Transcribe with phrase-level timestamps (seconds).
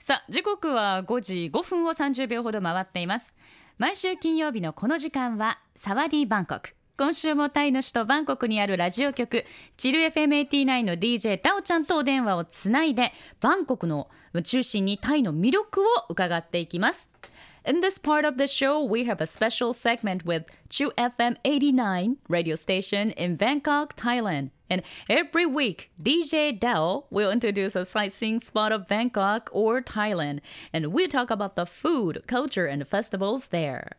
[0.00, 3.34] さあ時刻は5時5分を30秒ほど回っています。
[3.78, 6.76] 毎週金曜日のこの時間はサワディバンコク。
[6.96, 9.44] 今週もタイの首都バンコクにあるラジオ局
[9.76, 14.08] チル FM89 の DJ タオちゃんとお電話をつないでバンコクの
[14.44, 17.10] 中心にタイの魅力を伺っていきます。
[17.68, 22.54] In this part of the show, we have a special segment with Chu FM 89 radio
[22.54, 24.52] station in Bangkok, Thailand.
[24.70, 24.80] And
[25.10, 30.40] every week, DJ Dell will introduce a sightseeing spot of Bangkok or Thailand.
[30.72, 33.92] And we talk about the food, culture, and festivals there.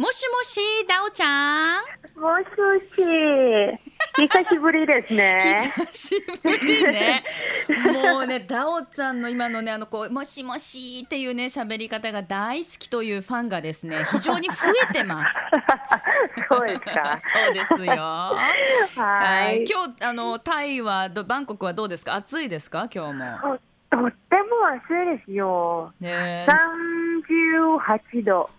[0.00, 1.82] もしもし、ダオちゃん。
[2.18, 3.78] もしもし。
[4.16, 5.70] 久しぶりですね。
[5.76, 7.22] 久しぶりね。
[7.92, 15.46] もうね、ダオちゃんの今のね、あのこう、もしもしっていうね、喋り方が大好きというファンがですね、非常に増えてます。
[16.48, 17.18] そうですか。
[17.20, 17.92] そうですよ。
[18.02, 19.66] はい。
[19.70, 22.14] 今日、あの、タイはど、バンコクはどうですか？
[22.14, 22.88] 暑いですか？
[22.90, 23.58] 今日も。
[23.90, 25.92] ととっても暑いですよ。
[26.00, 28.50] ね三十八度。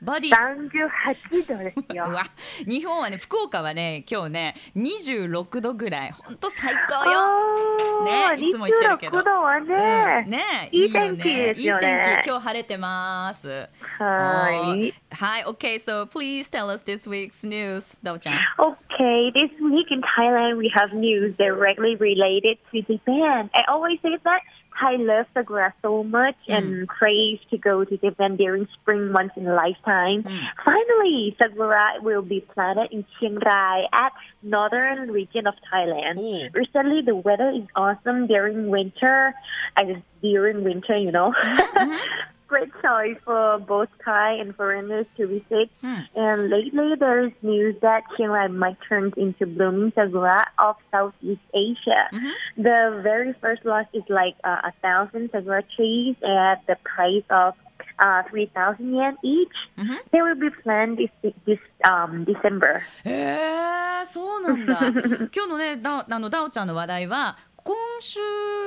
[0.00, 1.14] バディ三十八
[1.46, 2.06] 度ですよ。
[2.66, 8.04] 日本はね福岡はね今日ね26度ぐらいほんと最高よ。
[8.04, 10.24] ねいつも言ってるけど26度はね。
[10.24, 13.48] うんねいいよ天気ですよねいい天気今日晴れてます。
[13.98, 14.94] はい。
[15.10, 18.36] はい OK so please tell us this week's news ダオちゃん。
[18.58, 23.50] Okay, this week in Thailand we have news directly related to Japan.
[23.52, 24.40] I always say that
[24.80, 26.86] Thai love Sakura so much and mm.
[26.86, 30.22] craves to go to Japan during spring once in a lifetime.
[30.22, 30.40] Mm.
[30.64, 36.18] Finally, Sakura will be planted in Chiang Rai at northern region of Thailand.
[36.18, 36.48] Ooh.
[36.54, 39.34] Recently, the weather is awesome during winter.
[39.76, 41.32] I just during winter, you know.
[41.44, 41.96] Mm-hmm.
[42.49, 45.69] Great choice for both Thai and foreigners to visit.
[46.15, 51.41] And lately, there is news that Chiang Rai might turn into blooming sakura of Southeast
[51.55, 52.09] Asia.
[52.55, 57.55] The very first lot is like uh, a thousand sakura trees at the price of
[57.99, 59.55] uh, 3,000 yen each.
[60.11, 62.81] They will be planted this, this um, December.
[63.03, 68.18] えー、そうなんだ今日のねダオあのダオちゃんの話題は 今週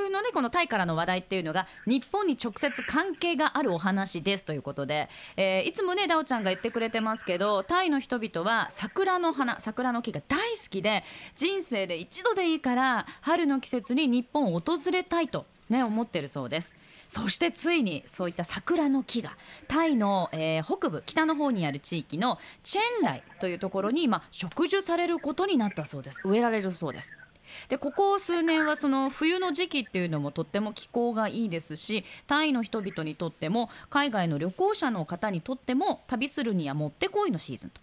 [0.09, 11.04] のねこのタイからの話題っていうのが日本に直接関係があるお話ですということで、えーいつもねダオちゃんが言ってくれてますけどタイの人々は桜の花桜の木が大好きで
[11.36, 16.75] 人生で一度でいいから春の季節に日本を訪れたいとね、思ってるそうです。
[17.09, 19.38] そしてついにそういった桜の木が
[19.68, 26.22] タイの、えー北部北の方にある地域のチェンライというところに今植樹されることになったそうです。
[26.25, 27.16] 植えられるそうです。
[27.69, 37.81] でここ数年はその冬の時期っていうのもとっても気候がいいですしタイの人々にとっても海外の旅行者の方にとっても旅するにはもってこいのシーズンと。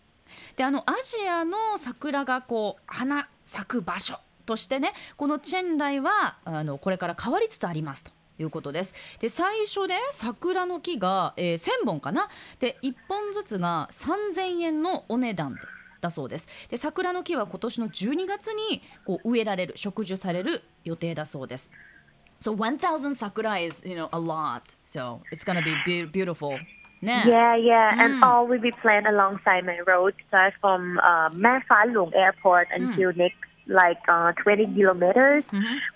[0.57, 4.19] であのアジアの桜がこう花咲く場所
[4.51, 8.11] としてねこのチェンライはあのこれから変わりつつありますと。
[8.39, 15.61] いうことですで最初で桜の木が、えー1000本かなで1本ずつが3000円のお値段で
[16.01, 21.71] だそうですで桜の木は今年の12月にこう植えられる植樹される予定だそうです
[22.41, 26.59] So 1000 sakura is you know a lot so it's gonna be be- beautiful
[27.03, 31.61] ね Yeah, yeah, and all will be planned alongside my road, start from uh, Ma
[31.69, 35.45] Pha Luang Airport until next like uh, 20 kilometers.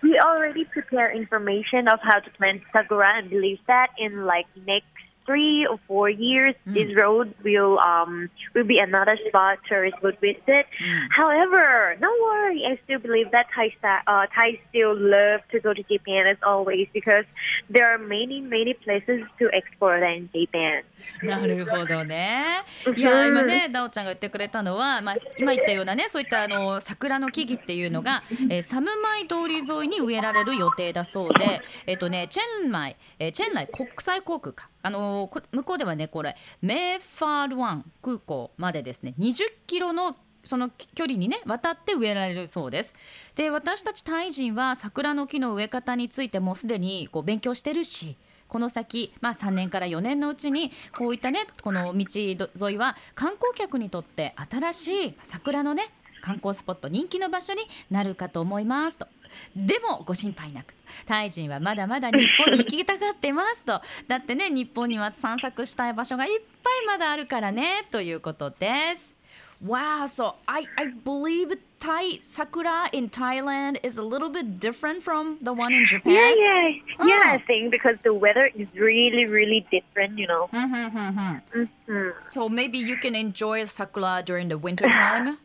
[0.03, 4.87] We already prepare information of how to plant sakura and believe that in like next
[5.27, 10.67] three or four years, this road will um will be another spot tourists would visit.
[11.11, 13.73] However, don't worry, I still believe that Thai
[14.07, 17.25] uh, Thai still love to go to Japan as always because
[17.71, 20.85] there are many many places to explore in Japan.
[21.23, 22.65] なるほどね。
[22.97, 34.69] いや今ねダオちゃんが言ってくれたのは、まあ、今言ったようなねそういったあの桜の木々っていうのが、えーサムマイ通り沿いに植えられる予定だそうで、えっとねチェンマイ、えーチェンライ国際航空か。
[34.85, 40.15] あの向こうではねこれメーファールワン空港までですね20キロの
[40.45, 42.95] その距離にね渡って植えられるそうです。
[43.35, 52.37] で私たちタイ人は桜の木の植え方についてもすでにこう勉強してるしこの先、まあ、3年から4年のうちにこういったねこの道沿
[52.75, 59.09] いは観光客にとって新しい桜のね観光スポット人気の場所になるかと思いますと。
[59.57, 60.75] でもご心配なく
[61.07, 69.17] タイ人はまだまだ日本に行きたがってますとだってね日本には散策したい場所がいっぱいまだあるからねということです。
[69.65, 75.55] Wow, so I, I believe Thai sakura in Thailand is a little bit different from the
[75.55, 76.13] one in Japan.
[76.13, 76.69] Yeah, yeah,
[77.07, 77.23] yeah.
[77.25, 77.35] Oh.
[77.35, 80.19] I think because the weather is really, really different.
[80.19, 80.49] You know.
[80.53, 81.67] Mm-hmm.
[81.89, 82.23] Mhm.
[82.23, 85.39] So maybe you can enjoy sakura during the winter time.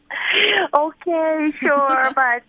[0.73, 2.43] Okay, sure, but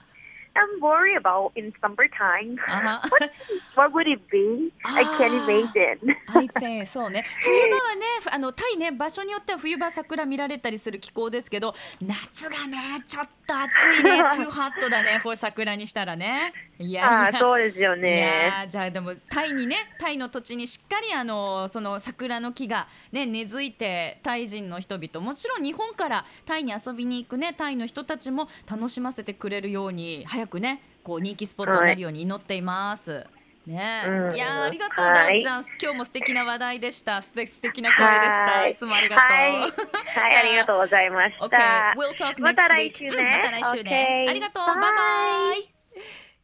[0.54, 2.58] I'm worried about in summertime.
[2.68, 2.98] Uh-huh.
[3.08, 3.30] what,
[3.76, 4.72] what would it be?
[4.84, 5.48] I can't Ah.
[5.48, 6.16] imagine.
[6.28, 13.70] I think そうね冬場はねあのタイね場所によっては冬場桜見られたりする気候ですけど夏がねちょっと暑
[14.00, 17.30] いね too hot だね for 桜にしたらねいや。
[17.38, 18.66] そうですよいね。
[18.68, 33.26] じゃあでもタイにねタイの土地にしっかりあのその桜の木がね根付いてタイ人の人々もちろん日本からタイに遊びに行くねタイの人たちも楽しませてくれるように早くねこう人気スポットになるように祈っています。
[33.66, 34.02] ね。
[34.06, 34.34] え、うん。
[34.34, 35.62] いやーありがとう、はいちゃん。
[35.80, 37.20] 今日も素敵な話題でした。
[37.20, 38.44] 素敵素敵な声でした。
[38.44, 38.72] はい。
[38.72, 41.94] いつもありがとう、はい、 はい、ありがとうございました。
[41.96, 43.16] we'll talk ま next た来 week 週ね。
[43.16, 44.66] うんまた来週ね、OK ありがとう。
[44.66, 45.79] バイバイ